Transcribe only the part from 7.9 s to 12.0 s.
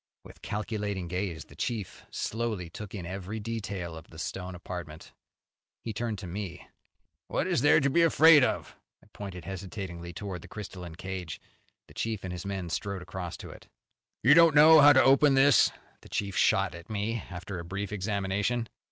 be afraid of?" I pointed hesitatingly towards the crystalline cage. The